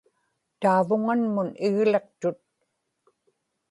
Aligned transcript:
taavuŋanmun 0.61 1.49
igliqtut 1.67 2.39